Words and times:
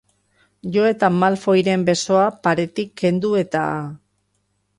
Jo 0.77 0.85
eta 0.91 1.09
Malfoyren 1.23 1.83
besoa 1.91 2.25
paretik 2.49 2.93
kendu 3.03 3.37
eta... 3.45 3.65